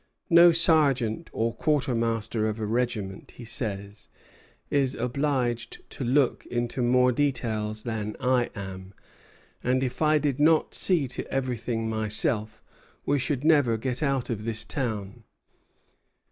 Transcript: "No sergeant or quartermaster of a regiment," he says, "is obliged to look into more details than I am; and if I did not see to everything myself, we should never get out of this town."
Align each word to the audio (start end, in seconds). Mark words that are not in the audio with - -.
"No 0.31 0.51
sergeant 0.51 1.29
or 1.31 1.53
quartermaster 1.53 2.47
of 2.49 2.59
a 2.59 2.65
regiment," 2.65 3.33
he 3.37 3.45
says, 3.45 4.09
"is 4.71 4.95
obliged 4.95 5.87
to 5.91 6.03
look 6.03 6.43
into 6.47 6.81
more 6.81 7.11
details 7.11 7.83
than 7.83 8.15
I 8.19 8.49
am; 8.55 8.95
and 9.63 9.83
if 9.83 10.01
I 10.01 10.17
did 10.17 10.39
not 10.39 10.73
see 10.73 11.07
to 11.09 11.31
everything 11.31 11.87
myself, 11.87 12.63
we 13.05 13.19
should 13.19 13.43
never 13.43 13.77
get 13.77 14.01
out 14.01 14.31
of 14.31 14.43
this 14.43 14.63
town." 14.65 15.23